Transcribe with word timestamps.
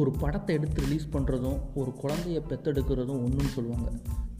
ஒரு 0.00 0.10
படத்தை 0.22 0.52
எடுத்து 0.56 0.78
ரிலீஸ் 0.84 1.06
பண்ணுறதும் 1.12 1.60
ஒரு 1.80 1.90
குழந்தைய 2.02 2.38
பெத்தெடுக்கிறதும் 2.50 3.22
ஒன்றுன்னு 3.24 3.52
சொல்லுவாங்க. 3.54 3.88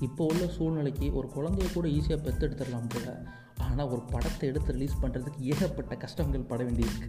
இப்போ 0.00 0.22
உள்ள 0.30 0.44
சூழ்நிலைக்கு 0.56 1.06
ஒரு 1.18 1.28
குழந்தைய 1.36 1.68
கூட 1.72 1.86
ஈஸியாக 1.88 2.20
பெத்தெடுத்துடலாம் 2.26 2.90
போல. 2.94 3.06
ஆனால் 3.66 3.88
ஒரு 3.88 4.02
படத்தை 4.10 4.48
எடுத்து 4.48 4.74
ரிலீஸ் 4.76 5.00
பண்ணுறதுக்கு 5.02 5.40
ஏகப்பட்ட 5.52 5.94
கஷ்டங்கள் 5.96 6.48
பட 6.50 6.62
வேண்டியிருக்கு. 6.64 7.08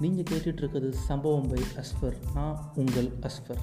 நீங்கள் 0.00 0.28
கேட்டுட்ருக்கிறது 0.30 0.90
சம்பவம் 1.08 1.48
பை 1.48 1.60
அஸ்ஃபர் 1.82 2.16
நான் 2.34 2.56
உங்கள் 2.74 3.08
அஸ்ஃபர் 3.28 3.62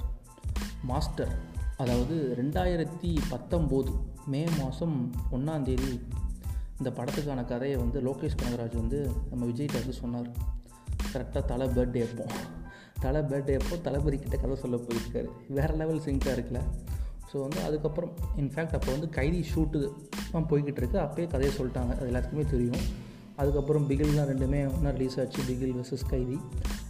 மாஸ்டர் 0.82 1.32
அதாவது 1.76 2.16
ரெண்டாயிரத்தி 2.40 3.10
பத்தொம்போது 3.32 3.92
மே 4.26 4.40
மாதம் 4.58 4.96
ஒன்றாந்தேதி 5.32 5.92
இந்த 6.78 6.90
படத்துக்கான 6.98 7.44
கதையை 7.44 7.76
வந்து 7.76 8.00
லோகேஷ் 8.00 8.40
கனகராஜ் 8.40 8.76
வந்து 8.82 9.00
நம்ம 9.30 9.42
விஜய்கிட்ட 9.46 9.80
வந்து 9.82 9.96
சொன்னார். 10.02 10.30
கரெக்டாக 11.12 11.44
தலை 11.44 11.66
பர்த்டே 11.76 12.02
இருப்போம் 12.06 12.34
தலை 13.00 13.20
பேட்டை 13.20 13.54
அப்போ 13.62 13.76
தளபதி 13.76 14.18
கிட்ட 14.18 14.36
கதை 14.36 14.56
சொல்ல 14.56 14.76
போயிருக்காரு. 14.76 15.28
வேறு 15.48 15.74
லெவல் 15.76 16.00
சிங்காக 16.00 16.34
இருக்குல்ல 16.36 16.62
ஸோ 17.30 17.40
வந்து 17.40 17.60
அதுக்கப்புறம் 17.60 18.12
இன்ஃபேக்ட் 18.36 18.76
அப்போ 18.78 18.90
வந்து 18.92 19.08
கைதி 19.08 19.40
ஷூட்டு 19.54 19.80
தான் 20.32 20.46
போய்கிட்டு 20.50 20.80
இருக்கு. 20.82 20.98
அப்போயே 20.98 21.26
கதையை 21.26 21.52
சொல்லிட்டாங்க. 21.58 21.92
அது 21.98 22.08
எல்லாத்துக்குமே 22.12 22.44
தெரியும். 22.50 22.82
அதுக்கப்புறம் 23.36 23.84
பிகில்லாம் 23.90 24.30
ரெண்டுமே 24.30 24.60
ஒன்றா 24.74 24.90
ரிலீஸ் 24.90 25.20
ஆச்சு. 25.20 25.42
பிகில் 25.48 25.74
வெர்சஸ் 25.78 26.08
கைதி. 26.10 26.38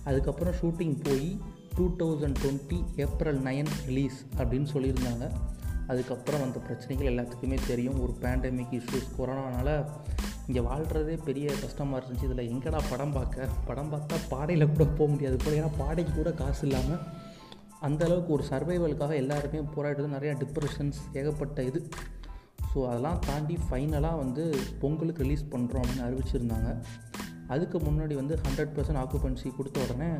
அதுக்கப்புறம் 0.04 0.54
ஷூட்டிங் 0.60 0.96
போய் 1.02 1.28
two 1.74 1.84
thousand 1.98 2.36
twenty 2.42 2.78
April 2.96 3.40
nine 3.40 3.70
release 3.86 4.18
அப்படின்னு 4.36 4.68
சொல்லியிருந்தாங்க. 4.74 5.26
அதுக்கப்புறம் 5.86 6.42
அந்த 6.42 6.58
பிரச்சனைகள் 6.58 7.10
எல்லாத்துக்குமே 7.12 7.58
தெரியும். 7.66 8.00
ஒரு 8.02 8.14
பேண்டமிக் 8.20 8.74
இஷ்யூஸ் 8.80 9.08
கொரோனானால 9.18 9.70
இங்கே 10.50 10.62
வாழ்கிறதே 10.68 11.16
பெரிய 11.26 11.48
கஷ்டமாக 11.64 11.98
இருந்துச்சு. 11.98 12.28
இதில் 12.28 12.48
எங்கடா 12.52 12.78
படம் 12.92 13.12
பார்க்க 13.16 13.48
படம் 13.66 13.90
பார்த்தா 13.92 14.16
பாடையில் 14.30 14.72
கூட 14.72 14.84
போக 14.98 15.06
முடியாது 15.12 15.36
போல. 15.42 15.58
ஏன்னா 15.60 15.72
பாடைக்கு 15.82 16.12
கூட 16.12 16.30
காசு 16.40 16.62
இல்லாமல் 16.66 17.02
அந்தளவுக்கு 17.86 18.30
ஒரு 18.36 18.44
சர்வைவலுக்காக 18.48 19.14
எல்லாருமே 19.22 19.60
போராடுறது 19.74 20.08
நிறையா 20.14 20.32
டிப்ரெஷன்ஸ் 20.40 20.98
ஏகப்பட்ட 21.20 21.62
இது. 21.68 21.80
ஸோ 22.70 22.78
அதெல்லாம் 22.88 23.20
தாண்டி 23.28 23.54
ஃபைனலாக 23.66 24.18
வந்து 24.22 24.42
பொங்கலுக்கு 24.82 25.24
ரிலீஸ் 25.26 25.44
பண்ணுறோம் 25.54 25.84
அப்படின்னு 25.84 26.06
அறிவிச்சிருந்தாங்க. 26.08 26.70
அதுக்கு 27.54 27.78
முன்னாடி 27.86 28.16
வந்து 28.20 28.34
ஹண்ட்ரட் 28.44 28.74
பர்சன்ட் 28.74 29.00
ஆக்குபென்சி 29.02 29.48
கொடுத்த 29.58 29.86
உடனே 29.86 30.10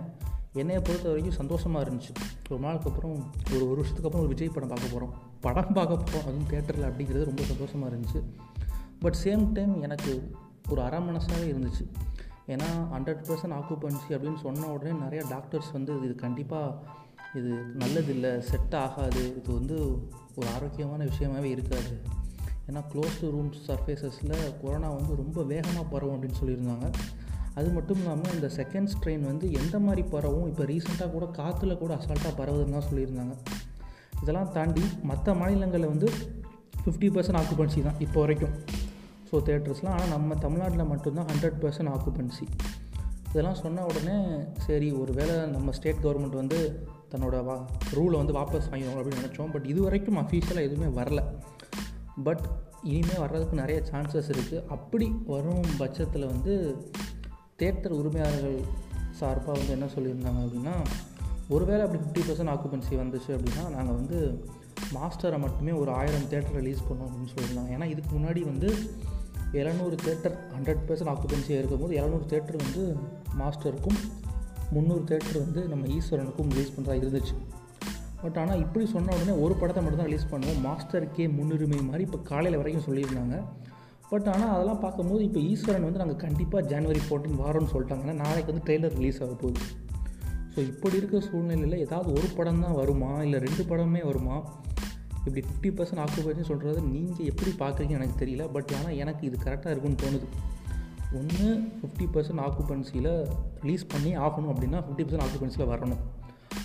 என்னையை 0.61 0.81
பொறுத்த 0.86 1.06
வரைக்கும் 1.11 1.39
சந்தோஷமாக 1.41 1.84
இருந்துச்சு. 1.86 2.12
ரொம்ப 2.53 2.62
நாளுக்கு 2.69 2.91
அப்புறம் 2.92 3.17
ஒரு 3.55 3.64
ஒரு 3.70 3.78
வருஷத்துக்கு 3.81 4.08
அப்புறம் 4.08 4.25
ஒரு 4.27 4.33
விஜய் 4.34 4.55
படம் 4.56 4.73
பார்க்க 4.73 4.95
போகிறோம் 4.95 5.12
படம் 5.47 5.77
பார்க்க 5.78 6.01
போகிறோம் 6.05 6.25
அதுவும் 6.28 6.48
தேட்டரில் 6.55 6.89
அப்படிங்கிறது 6.91 7.28
ரொம்ப 7.31 7.45
சந்தோஷமாக 7.53 7.91
இருந்துச்சு. 7.92 8.23
பட் 9.03 9.19
சேம் 9.25 9.45
டைம் 9.56 9.75
எனக்கு 9.87 10.12
ஒரு 10.73 10.81
அரை 10.87 10.98
மனசாகவே 11.09 11.47
இருந்துச்சு. 11.53 11.84
ஏன்னா 12.53 12.69
ஹண்ட்ரட் 12.95 13.23
பர்சன்ட் 13.29 13.57
ஆக்குபன்சி 13.59 14.09
அப்படின்னு 14.17 14.41
சொன்ன 14.47 14.69
உடனே 14.75 14.92
நிறையா 15.05 15.23
டாக்டர்ஸ் 15.34 15.70
வந்து 15.77 15.92
இது 16.07 16.15
கண்டிப்பாக 16.25 16.98
இது 17.39 17.51
நல்லதில்லை 17.83 18.33
செட் 18.51 18.77
ஆகாது. 18.84 19.23
இது 19.41 19.48
வந்து 19.59 19.77
ஒரு 20.39 20.47
ஆரோக்கியமான 20.57 21.01
விஷயமாகவே 21.11 21.51
இருக்காது. 21.57 21.92
ஏன்னா 22.69 22.81
க்ளோஸ்டு 22.92 23.31
ரூம்ஸ் 23.34 23.61
சர்ஃபேசஸில் 23.69 24.34
கொரோனா 24.62 24.89
வந்து 24.97 25.14
ரொம்ப 25.23 25.42
வேகமாக 25.53 25.87
பரவும் 25.92 26.14
அப்படின்னு 26.17 26.41
சொல்லியிருந்தாங்க. 26.41 26.89
அது 27.59 27.69
மட்டும் 27.77 28.01
இல்லாமல் 28.03 28.35
இந்த 28.37 28.48
செகண்ட் 28.59 28.91
ஸ்ட்ரெயின் 28.95 29.25
வந்து 29.31 29.47
எந்த 29.61 29.77
மாதிரி 29.87 30.03
பரவும் 30.14 30.47
இப்போ 30.51 30.64
ரீசெண்டாக 30.73 31.11
கூட 31.14 31.27
காற்றுல 31.39 31.77
கூட 31.83 31.92
அசால்ட்டாக 32.01 32.35
பரவுதுன்னு 32.41 32.77
தான் 32.77 32.89
சொல்லியிருந்தாங்க. 32.91 33.35
இதெல்லாம் 34.23 34.53
தாண்டி 34.59 34.85
மற்ற 35.11 35.35
மாநிலங்களில் 35.41 35.92
வந்து 35.95 36.11
ஃபிஃப்டி 36.83 37.09
பர்சன்ட் 37.17 37.41
ஆக்குபன்சி 37.41 37.83
தான் 37.89 37.98
இப்போ 38.07 38.19
வரைக்கும். 38.25 38.55
ஸோ 39.31 39.39
தேட்டர்ஸ்லாம் 39.48 39.97
ஆனால் 39.97 40.09
நம்ம 40.09 40.34
தமிழ்நாட்டில் 40.34 40.84
மட்டும்தான் 40.84 41.27
ஹண்ட்ரட் 41.27 41.59
பர்சன்ட் 41.62 41.92
ஆக்குபென்சி 41.95 42.47
இதெல்லாம் 43.28 43.55
சொன்ன 43.55 43.84
உடனே 43.84 44.17
சரி 44.67 44.92
ஒரு 44.92 45.12
வேளை 45.12 45.34
நம்ம 45.47 45.73
ஸ்டேட் 45.73 46.00
கவர்மெண்ட் 46.03 46.41
வந்து 46.41 46.59
தன்னோட 47.11 47.45
வா 47.45 47.56
ரூலை 47.95 48.17
வந்து 48.23 48.34
வாபஸ் 48.39 48.69
வாங்கிடுவாங்க 48.70 49.01
அப்படின்னு 49.03 49.23
நினச்சோம். 49.23 49.53
பட் 49.53 49.67
இது 49.67 49.81
வரைக்கும் 49.83 50.19
அஃபீஷியலாக 50.19 50.67
எதுவுமே 50.69 50.89
வரல. 51.01 51.23
பட் 52.25 52.45
இனிமேல் 52.83 53.19
வர்றதுக்கு 53.19 53.56
நிறைய 53.56 53.83
சான்சஸ் 53.91 54.30
இருக்குது 54.35 54.64
அப்படி 54.67 55.07
வரும் 55.27 55.64
பட்சத்தில் 55.79 56.27
வந்து 56.27 56.55
தேட்டர் 57.58 57.95
உரிமையாளர்கள் 58.01 58.58
சார்பாக 59.11 59.58
வந்து 59.58 59.74
என்ன 59.77 59.89
சொல்லியிருந்தாங்க 59.97 60.41
அப்படின்னா 60.45 60.74
ஒருவேளை 61.48 61.83
அப்படி 61.86 62.02
ஃபிஃப்டி 62.02 62.24
பர்சன்ட் 62.29 62.52
ஆக்குபென்சி 62.55 62.95
வந்துச்சு 63.02 63.30
அப்படின்னா 63.36 63.64
நாங்கள் 63.68 63.95
வந்து 63.95 64.18
மாஸ்டரை 64.95 65.39
மட்டுமே 65.39 65.73
ஒரு 65.73 65.91
ஆயிரம் 65.91 66.29
தேட்டர் 66.30 66.58
ரிலீஸ் 66.61 66.86
பண்ணோம் 66.91 67.08
அப்படின்னு 67.08 67.33
சொல்லியிருந்தாங்க. 67.35 67.70
ஏன்னா 67.77 67.85
இதுக்கு 67.85 68.12
முன்னாடி 68.18 68.45
வந்து 68.45 68.68
எழுநூறு 69.52 69.96
தேட்டர் 70.05 70.34
ஹண்ட்ரட் 70.55 70.83
பர்சன்ட் 70.88 71.12
ஆக்குபென்சியாக 71.12 71.61
இருக்கும்போது 71.61 71.94
எழுநூறு 71.94 72.27
தேட்டர் 72.33 72.56
வந்து 72.56 72.83
மாஸ்டருக்கும் 73.40 73.98
முந்நூறு 74.74 75.05
தேட்டர் 75.05 75.38
வந்து 75.44 75.61
நம்ம 75.68 75.86
ஈஸ்வரனுக்கும் 75.86 76.50
ரிலீஸ் 76.52 76.74
பண்ணுறதா 76.74 76.96
இருந்துச்சு. 77.00 77.34
பட் 78.22 78.38
ஆனால் 78.38 78.61
இப்படி 78.61 78.86
சொன்ன 78.86 79.14
உடனே 79.14 79.34
ஒரு 79.44 79.55
படத்தை 79.55 79.83
மட்டும் 79.83 80.00
தான் 80.00 80.11
ரிலீஸ் 80.11 80.30
பண்ணுவோம். 80.30 80.61
மாஸ்டருக்கே 80.66 81.27
முன்னுரிமை 81.36 81.80
மாதிரி 81.83 82.02
இப்போ 82.02 82.18
காலையில் 82.18 82.56
வரைக்கும் 82.56 82.86
சொல்லியிருந்தாங்க. 82.88 83.36
பட் 84.11 84.28
ஆனால் 84.28 84.52
அதெல்லாம் 84.55 84.83
பார்க்கும்போது 84.84 85.24
இப்போ 85.24 85.40
ஈஸ்வரன் 85.40 85.82
வந்து 85.82 85.98
நாங்கள் 85.98 86.17
கண்டிப்பாக 86.17 86.67
ஜனவரி 86.67 87.00
ஃபோர்டீன் 87.08 87.38
வாரோம்னு 87.42 87.72
சொல்லிட்டாங்கன்னா 87.74 88.12
நாளைக்கு 88.12 88.52
வந்து 88.52 88.67
ட்ரெய்லர் 88.68 88.96
ரிலீஸ் 88.98 89.22
ஆக 89.22 89.32
போகுது. 89.32 89.61
ஸோ 90.55 90.58
இப்படி 90.58 90.96
இருக்கிற 90.96 91.20
சூழ்நிலையில் 91.30 91.78
ஏதாவது 91.78 92.12
ஒரு 92.12 92.27
படம் 92.36 92.61
தான் 92.61 92.74
வருமா? 92.74 93.22
இல்லை 93.22 93.40
ரெண்டு 93.40 93.62
படமே 93.62 94.05
வருமா? 94.05 94.36
இப்படி 95.25 95.42
ஃபிஃப்டி 95.48 95.70
பர்சன்ட் 95.79 96.03
ஆக்குபேஷன் 96.05 96.48
சொல்கிறது 96.51 96.81
நீங்கள் 96.83 97.29
எப்படி 97.31 97.51
பார்க்குறீங்க 97.63 97.95
எனக்கு 97.98 98.17
தெரியல. 98.25 98.45
பட் 98.53 98.73
ஆனால் 98.79 98.97
எனக்கு 99.03 99.27
இது 99.27 99.39
கரெக்டாக 99.45 99.75
இருக்குன்னு 99.75 100.03
தோணுது. 100.05 100.29
ஒன்று 101.19 101.48
ஃபிஃப்டி 101.79 102.07
பர்சன்ட் 102.14 102.42
ஆக்குபென்சியில் 102.47 103.13
ரிலீஸ் 103.63 103.86
பண்ணி 103.86 104.13
ஆகணும் 104.27 104.53
அப்படின்னா 104.55 104.80
ஃபிஃப்டி 104.85 105.05
பர்சன்ட் 105.07 105.27
ஆக்குபென்சியில் 105.27 105.70
வரணும். 105.75 106.03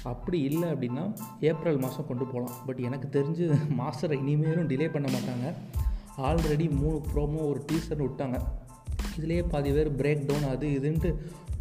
அப்படி 0.04 0.40
இல்லை 0.42 0.68
அப்படின்னா 0.74 1.04
ஏப்ரல் 1.50 1.78
மாதம் 1.78 2.08
கொண்டு 2.08 2.26
போகலாம். 2.26 2.56
பட் 2.66 2.80
எனக்கு 2.80 3.08
தெரிஞ்சு 3.18 3.46
மாஸ்டரை 3.80 4.18
இனிமேலும் 4.24 4.70
டிலே 4.70 4.92
பண்ண 4.92 5.08
மாட்டாங்க. 5.16 5.54
ஆல்ரெடி 6.28 6.68
மூணு 6.82 6.98
ப்ரோமோ 7.14 7.40
ஒரு 7.52 7.62
டீசர்னு 7.72 8.06
விட்டாங்க. 8.08 8.38
இதுலேயே 9.18 9.44
பாதி 9.54 9.72
பேர் 9.72 9.90
பிரேக் 10.00 10.24
டவுன் 10.30 10.48
அது 10.54 10.68
இதுன்ட்டு 10.78 11.10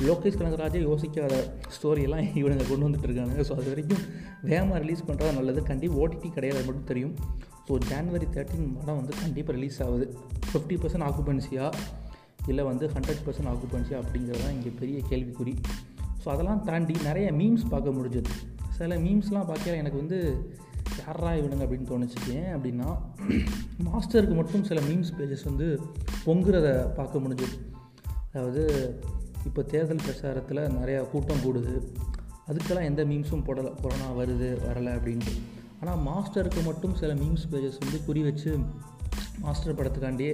லோகேஷ் 0.06 0.38
கனகராஜே 0.38 0.80
யோசிக்காத 0.86 1.34
ஸ்டோரியெல்லாம் 1.74 2.24
இவனுங்க 2.40 2.64
கொண்டு 2.68 2.86
வந்துட்டு 2.86 3.08
இருக்காங்க 3.08 3.44
ஸோ 3.48 3.52
அது 3.58 3.68
வரைக்கும் 3.72 4.00
வேகமாக 4.48 4.78
ரிலீஸ் 4.84 5.04
பண்ணுறது 5.08 5.36
நல்லது. 5.38 5.60
கண்டிப்பாக 5.62 6.00
ஓடிடி 6.02 6.28
கிடையாது 6.36 6.58
அது 6.58 6.66
மட்டும் 6.68 6.88
தெரியும். 6.92 7.14
ஸோ 7.66 7.74
ஜான்வரி 7.90 8.26
தேர்ட்டின் 8.36 8.66
படம் 8.78 8.98
வந்து 9.00 9.14
கண்டிப்பாக 9.20 9.56
ரிலீஸ் 9.58 9.78
ஆகுது. 9.82 10.06
ஃபிஃப்டி 10.48 10.76
பர்சன்ட் 10.82 11.06
ஆக்குபென்சியாக 11.08 11.76
இல்லை 12.46 12.64
வந்து 12.64 12.86
ஹண்ட்ரட் 12.94 13.22
பர்சன்ட் 13.26 13.50
ஆக்குபென்சியா 13.52 13.98
அப்படிங்கிறது 14.02 14.42
தான் 14.44 14.54
இங்கே 14.56 14.72
பெரிய 14.80 14.98
கேள்விக்குறி. 15.10 15.54
ஸோ 16.22 16.28
அதெல்லாம் 16.28 16.62
தாண்டி 16.64 16.96
நிறைய 17.08 17.32
மீம்ஸ் 17.32 17.70
பார்க்க 17.70 17.96
முடிஞ்சது. 17.98 18.32
சில 18.78 18.96
மீம்ஸ்லாம் 18.96 19.48
பார்க்க 19.52 19.80
எனக்கு 19.82 19.96
வந்து 19.96 20.18
யாரா 20.98 21.30
இவனுங்க? 21.32 21.64
அப்படின்னு 21.66 21.90
தோணுச்சு. 21.92 22.18
ஏன் 22.38 22.50
அப்படின்னா 22.56 22.88
மாஸ்டருக்கு 23.86 24.34
மட்டும் 24.34 24.64
சில 24.64 24.80
மீம்ஸ் 24.80 25.14
பேஜஸ் 25.18 25.44
வந்து 25.44 25.68
பொங்குறத 26.26 26.68
பார்க்க 26.94 27.18
முடிஞ்சது. 27.18 27.56
அதாவது 28.32 28.62
இப்போ 29.44 29.62
தேர்தல் 29.62 30.04
பிரச்சாரத்தில் 30.06 30.62
நிறையா 30.78 31.10
கூட்டம் 31.10 31.42
கூடுது. 31.44 31.74
அதுக்கெல்லாம் 32.48 32.88
எந்த 32.90 33.04
மீம்ஸும் 33.04 33.44
போடலை. 33.46 33.72
கொரோனா 33.80 34.08
வருது 34.18 34.48
வரலை 34.68 34.92
அப்படின்ட்டு. 34.98 35.34
ஆனால் 35.80 35.98
மாஸ்டருக்கு 35.98 36.64
மட்டும் 36.64 36.94
சில 36.94 37.14
மீம்ஸ் 37.14 37.46
பேஜஸ் 37.50 37.80
வந்து 37.80 38.04
குறி 38.06 38.22
வச்சு 38.22 38.58
மாஸ்டர் 39.38 39.74
படத்துக்காண்டியே 39.74 40.32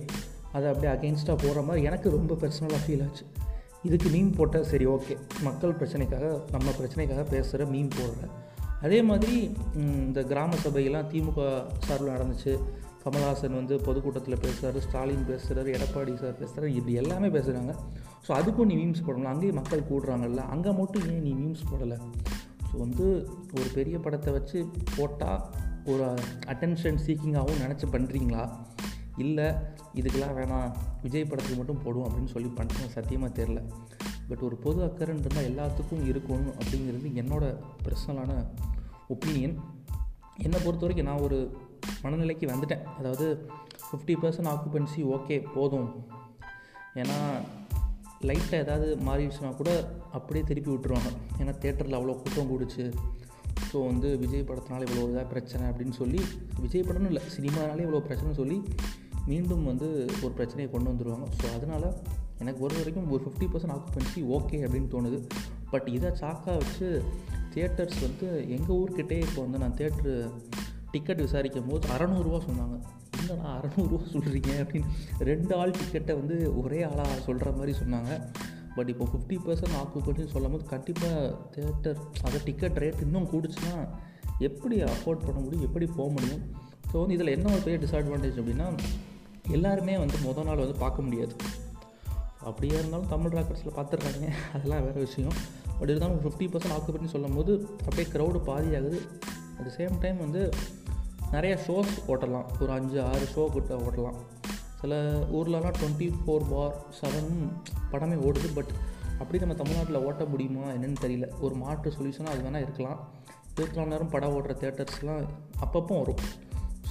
அதை 0.52 0.66
அப்படியே 0.72 0.92
அகெயின்ஸ்டாக 0.92 1.38
போகிற 1.42 1.62
மாதிரி 1.62 1.84
எனக்கு 1.84 2.10
ரொம்ப 2.10 2.34
பர்சனலாக 2.34 2.82
ஃபீல் 2.86 3.04
ஆச்சு. 3.06 3.24
இதுக்கு 3.82 4.08
மீம் 4.08 4.34
போட்டால் 4.34 4.64
சரி 4.64 4.86
ஓகே 4.86 5.16
மக்கள் 5.42 5.74
பிரச்சனைக்காக 5.74 6.26
நம்ம 6.50 6.70
பிரச்சனைக்காக 6.80 7.22
பேசுகிற 7.30 7.70
மீம் 7.70 7.90
போடுற 7.98 8.28
அதே 8.80 9.02
மாதிரி 9.02 9.56
இந்த 9.74 10.22
கிராம 10.22 10.56
சபையெல்லாம் 10.56 11.08
திமுக 11.12 11.64
சார்பில் 11.78 12.14
நடந்துச்சு. 12.14 12.52
கமல்ஹாசன் 13.04 13.54
வந்து 13.54 13.80
பொதுக்கூட்டத்தில் 13.80 14.36
பேசுகிறாரு 14.36 14.78
ஸ்டாலின் 14.78 15.28
பேசுகிறாரு 15.28 15.76
எடப்பாடி 15.76 16.14
சார் 16.14 16.40
பேசுகிறாரு 16.40 16.66
இப்படி 16.66 16.92
எல்லாமே 16.92 17.26
பேசுகிறாங்க 17.28 17.74
ஸோ 18.28 18.28
அதுக்கும் 18.28 18.64
நீ 18.64 18.74
மீம்ஸ் 18.76 19.04
போடலாம் 19.06 19.32
அங்கேயும் 19.32 19.54
மக்கள் 19.54 19.80
கூடுறாங்கல்ல 19.80 20.36
அங்கே 20.36 20.72
மட்டும் 20.72 21.08
ஏன் 21.10 21.22
நீ 21.22 21.32
மீம்ஸ் 21.32 21.64
போடலை? 21.72 21.98
ஸோ 22.72 22.78
வந்து 22.78 23.28
ஒரு 23.54 23.68
பெரிய 23.74 23.98
படத்தை 23.98 24.32
வச்சு 24.32 24.68
போட்டால் 24.96 25.42
ஒரு 25.84 26.14
அட்டென்ஷன் 26.46 26.98
சீக்கிங்காகவும் 27.06 27.62
நினச்சி 27.66 27.86
பண்ணுறீங்களா 27.92 28.50
இல்லை 29.16 29.44
இதுக்கெல்லாம் 29.94 30.36
வேணாம் 30.36 30.72
விஜய் 31.02 31.24
படத்துக்கு 31.24 31.64
மட்டும் 31.64 31.82
போடுவோம் 31.84 32.06
அப்படின்னு 32.06 32.26
சொல்லி 32.26 32.48
பண்ணுறது 32.48 32.88
சத்தியமாக 32.88 33.42
தெரில 33.42 33.62
பட் 34.28 34.38
ஒரு 34.38 34.56
பொது 34.56 34.84
அக்கறைன்றது 34.84 35.40
எல்லாத்துக்கும் 35.40 36.04
இருக்கணும் 36.04 36.54
அப்படிங்கிறது 36.58 37.08
என்னோடய 37.14 37.56
பர்சனலான 37.84 38.46
ஒப்பீனியன் 39.08 39.56
என்னை 40.36 40.58
பொறுத்த 40.64 40.86
வரைக்கும் 40.86 41.14
நான் 41.14 41.20
ஒரு 41.20 41.56
மனநிலைக்கு 42.02 42.46
வந்துட்டேன். 42.52 42.84
அதாவது 42.98 43.26
ஃபிஃப்டி 43.86 44.14
பர்சன்ட் 44.22 44.50
ஆக்குபென்சி 44.52 45.00
ஓகே 45.16 45.36
போதும். 45.54 45.88
ஏன்னா 47.00 47.18
லைட்டில் 48.28 48.60
ஏதாவது 48.64 48.88
மாறிடுச்சுன்னா 49.06 49.50
கூட 49.60 49.70
அப்படியே 50.16 50.44
திருப்பி 50.44 50.70
விட்டுருவாங்க. 50.72 51.10
ஏன்னா 51.40 51.52
தேட்டரில் 51.64 51.98
அவ்வளோ 51.98 52.16
கூட்டம் 52.22 52.50
கூடுச்சு. 52.52 52.84
ஸோ 53.70 53.78
வந்து 53.86 54.08
விஜய் 54.22 54.48
படத்தினால 54.48 54.86
இவ்வளோ 54.86 55.02
இதாக 55.10 55.26
பிரச்சனை 55.32 55.64
அப்படின்னு 55.70 55.94
சொல்லி 56.00 56.20
விஜய் 56.62 56.86
படம்னு 56.88 57.10
இல்லை 57.10 57.22
சினிமானாலே 57.36 57.84
இவ்வளோ 57.86 58.00
பிரச்சனை 58.08 58.30
சொல்லி 58.40 58.58
மீண்டும் 59.30 59.64
வந்து 59.70 59.88
ஒரு 60.24 60.32
பிரச்சனையை 60.38 60.68
கொண்டு 60.70 60.90
வந்துடுவாங்க 60.90 61.26
ஸோ 61.40 61.46
அதனால் 61.56 61.86
எனக்கு 62.42 62.60
ஒரு 62.66 62.74
வரைக்கும் 62.78 63.10
ஒரு 63.14 63.22
ஃபிஃப்டி 63.24 63.46
பர்சன்ட் 63.52 63.74
ஆக்குபென்சி 63.76 64.20
ஓகே 64.36 64.58
அப்படின்னு 64.66 64.88
தோணுது. 64.94 65.18
பட் 65.72 65.88
இதை 65.96 66.10
சாக்காக 66.22 66.56
வச்சு 66.62 66.88
தியேட்டர்ஸ் 67.54 68.00
வந்து 68.06 68.28
எங்கள் 68.56 68.76
ஊர்கிட்டே 68.80 69.18
இப்போ 69.26 69.40
வந்து 69.42 69.60
நான் 69.62 69.76
தேட்ரு 69.80 70.14
டிக்கெட் 70.92 71.24
விசாரிக்கும் 71.26 71.68
போது 71.70 71.88
அறநூறுவா 71.94 72.38
சொன்னாங்க. 72.48 72.76
என்னடா 73.20 73.48
அறநூறுவா 73.56 74.04
சொல்கிறீங்க 74.14 74.52
அப்படின்னு. 74.62 74.88
ரெண்டு 75.30 75.52
ஆள் 75.60 75.76
டிக்கெட்டை 75.80 76.14
வந்து 76.20 76.36
ஒரே 76.62 76.80
ஆளாக 76.90 77.18
சொல்கிற 77.26 77.50
மாதிரி 77.58 77.74
சொன்னாங்க. 77.82 78.12
பட் 78.76 78.90
இப்போ 78.92 79.04
ஃபிஃப்டி 79.12 79.36
பர்சன்ட் 79.46 79.76
ஆக்குப்படின்னு 79.80 80.32
சொல்லும் 80.34 80.52
போது 80.54 80.64
கண்டிப்பாக 80.72 81.30
தேட்டர் 81.54 82.00
அதை 82.26 82.40
டிக்கெட் 82.48 82.78
ரேட் 82.82 83.00
இன்னும் 83.06 83.30
கூடுச்சுன்னா 83.32 83.74
எப்படி 84.48 84.76
அஃபோர்ட் 84.92 85.24
பண்ண 85.26 85.38
முடியும்? 85.44 85.64
எப்படி 85.68 85.86
போக 85.96 86.08
முடியும்? 86.16 86.42
ஸோ 86.90 86.94
வந்து 87.00 87.16
இதில் 87.16 87.34
என்ன 87.36 87.50
ஒரு 87.54 87.62
பெரிய 87.66 87.78
டிஸ்அட்வான்டேஜ் 87.84 88.38
அப்படின்னா 88.42 88.68
எல்லாருமே 89.56 89.94
வந்து 90.02 90.16
மொதல் 90.26 90.48
நாள் 90.48 90.62
வந்து 90.64 90.76
பார்க்க 90.84 91.06
முடியாது. 91.06 91.34
அப்படியே 92.48 92.74
இருந்தாலும் 92.78 93.10
தமிழ் 93.14 93.34
ராக்கர்ஸில் 93.36 93.76
பார்த்துட்றாங்க. 93.78 94.28
அதெல்லாம் 94.54 94.84
வேறு 94.86 95.00
விஷயம். 95.06 95.34
பட் 95.78 95.90
இருந்தாலும் 95.90 96.22
ஃபிஃப்டி 96.24 96.46
பர்சன்ட் 96.52 96.76
ஆக்குபடின்னு 96.76 97.14
சொல்லும் 97.16 97.36
போது 97.38 97.52
அப்படியே 97.86 98.06
க்ரௌடு 98.14 98.40
பாதி 98.48 98.70
ஆகுது 98.78 99.00
அட் 99.58 99.70
சேம் 99.78 99.96
டைம் 100.04 100.18
வந்து 100.26 100.42
நிறைய 101.32 101.58
ஷோஸ் 101.66 101.94
ஓட்டலாம். 102.08 102.46
ஒரு 102.60 102.70
அஞ்சு 102.72 103.02
ஆறு 103.02 103.26
ஷோ 103.34 103.48
கிட்ட 103.48 103.74
ஓட்டலாம். 103.74 104.18
சில 104.80 104.94
ஊர்லலாம் 105.32 105.74
டுவெண்ட்டி 105.80 106.12
ஃபோர் 106.20 106.44
பார் 106.50 106.76
செவன் 107.00 107.32
படமே 107.92 108.16
ஓடுது. 108.28 108.48
பட் 108.54 108.72
அப்படி 109.18 109.38
நம்ம 109.38 109.54
தமிழ்நாட்டில் 109.54 110.04
ஓட்ட 110.04 110.24
முடியுமா 110.24 110.66
என்னென்னு 110.66 110.96
தெரியல. 111.00 111.26
ஒரு 111.40 111.54
மாற்று 111.54 111.92
சொல்யூஷனாக 111.98 112.34
அது 112.34 112.42
வேணால் 112.48 112.62
இருக்கலாம். 112.62 113.00
இருபத்தி 113.54 113.78
நாலு 113.78 113.90
நேரம் 113.90 114.08
படம் 114.08 114.34
ஓடுற 114.36 114.52
தேட்டர்ஸ்லாம் 114.62 115.24
அப்பப்போ 115.60 115.98
வரும். 115.98 116.22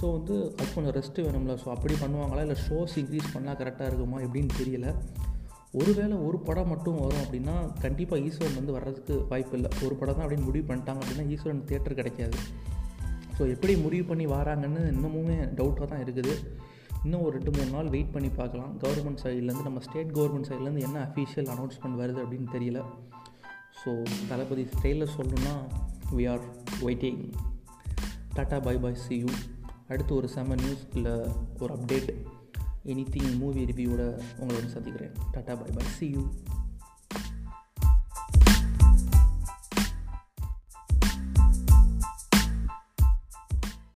ஸோ 0.00 0.12
வந்து 0.12 0.54
அது 0.58 0.74
கொஞ்சம் 0.74 0.94
ரெஸ்ட்டு 0.98 1.24
வேணும்ல. 1.26 1.54
ஸோ 1.64 1.68
அப்படி 1.68 1.94
பண்ணுவாங்களா? 1.94 2.40
இல்லை 2.40 2.56
ஷோஸ் 2.68 2.94
இன்க்ரீஸ் 2.96 3.32
பண்ணால் 3.34 3.58
கரெக்டாக 3.62 3.86
இருக்குமா? 3.86 4.20
எப்படின்னு 4.20 4.50
தெரியல. 4.62 4.94
ஒருவேளை 5.72 6.16
ஒரு 6.16 6.38
படம் 6.38 6.68
மட்டும் 6.68 7.00
வரும் 7.00 7.22
அப்படின்னா 7.24 7.80
கண்டிப்பாக 7.80 8.22
ஈஸ்வரன் 8.22 8.54
வந்து 8.54 8.72
வர்றதுக்கு 8.72 9.26
வாய்ப்பு 9.28 9.54
இல்லை. 9.58 9.70
ஒரு 9.84 9.94
படம் 9.94 10.16
தான் 10.16 10.26
அப்படின்னு 10.26 10.44
முடிவு 10.44 10.74
பண்ணிட்டாங்க 10.74 11.00
அப்படின்னா 11.02 11.28
ஈஸ்வரன் 11.28 11.64
தேட்டர் 11.66 11.94
கிடைக்காது. 11.94 12.38
ஸோ 13.40 13.46
எப்படி 13.52 13.74
முடிவு 13.82 14.04
பண்ணி 14.08 14.24
வராங்கன்னு 14.32 14.80
இன்னமுமே 14.92 15.36
டவுட்டாக 15.58 15.86
தான் 15.90 16.02
இருக்குது. 16.04 16.32
இன்னும் 17.04 17.22
ஒரு 17.26 17.32
ரெண்டு 17.36 17.52
மூணு 17.56 17.70
நாள் 17.74 17.88
வெயிட் 17.94 18.10
பண்ணி 18.14 18.30
பார்க்கலாம். 18.40 18.72
கவர்மெண்ட் 18.82 19.20
சைட்லேருந்து 19.22 19.66
நம்ம 19.68 19.80
ஸ்டேட் 19.86 20.10
கவர்மெண்ட் 20.16 20.48
சைட்லேருந்து 20.48 20.82
என்ன 20.88 20.98
அஃபீஷியல் 21.06 21.48
அனௌன்ஸ்மெண்ட் 21.54 22.00
வருது 22.02 22.20
அப்படின்னு 22.24 22.48
தெரியல. 22.56 22.80
ஸோ 23.80 23.90
தளபதி 24.30 24.64
ஸ்டைலில் 24.74 25.12
சொல்லணுன்னா 25.16 25.54
we 26.16 26.26
are 26.32 26.44
waiting 26.84 27.22
tata 28.36 28.58
bye 28.66 28.76
bye 28.84 29.00
see 29.04 29.16
you 29.22 29.30
அடுத்து 29.92 30.12
ஒரு 30.18 30.28
செம 30.34 30.58
நியூஸ் 30.64 30.84
இல்லை 30.94 31.14
ஒரு 31.62 31.72
அப்டேட் 31.76 32.10
எனி 32.92 33.06
திங் 33.14 33.32
மூவி 33.42 33.64
ரிவ்யூவோட 33.70 34.04
உங்களை 34.40 34.54
வந்து 34.58 34.74
சந்திக்கிறேன். 34.76 35.14
Tata 35.36 35.54
bye 35.62 35.70
bye 35.78 35.94
see 35.98 36.08
you 36.16 36.24